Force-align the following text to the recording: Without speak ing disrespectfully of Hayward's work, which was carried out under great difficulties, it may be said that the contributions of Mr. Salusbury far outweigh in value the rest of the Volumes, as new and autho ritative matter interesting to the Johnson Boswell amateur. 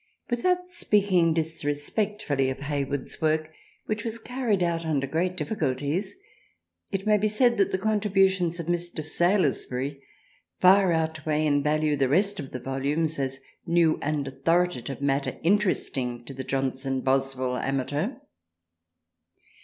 Without 0.31 0.67
speak 0.67 1.11
ing 1.11 1.35
disrespectfully 1.35 2.49
of 2.49 2.61
Hayward's 2.61 3.21
work, 3.21 3.51
which 3.85 4.03
was 4.03 4.17
carried 4.17 4.63
out 4.63 4.83
under 4.83 5.05
great 5.05 5.37
difficulties, 5.37 6.15
it 6.91 7.05
may 7.05 7.19
be 7.19 7.27
said 7.27 7.57
that 7.57 7.69
the 7.71 7.77
contributions 7.77 8.59
of 8.59 8.65
Mr. 8.65 9.03
Salusbury 9.03 10.01
far 10.59 10.91
outweigh 10.91 11.45
in 11.45 11.61
value 11.61 11.95
the 11.95 12.09
rest 12.09 12.39
of 12.39 12.49
the 12.51 12.59
Volumes, 12.59 13.19
as 13.19 13.41
new 13.67 13.99
and 14.01 14.25
autho 14.25 14.65
ritative 14.67 15.01
matter 15.01 15.37
interesting 15.43 16.25
to 16.25 16.33
the 16.33 16.43
Johnson 16.43 17.01
Boswell 17.01 17.57
amateur. 17.57 18.13